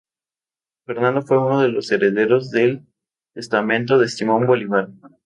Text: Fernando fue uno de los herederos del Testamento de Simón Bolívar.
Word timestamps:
Fernando 0.87 1.21
fue 1.21 1.37
uno 1.37 1.61
de 1.61 1.67
los 1.67 1.91
herederos 1.91 2.49
del 2.49 2.87
Testamento 3.35 3.99
de 3.99 4.07
Simón 4.09 4.47
Bolívar. 4.47 4.89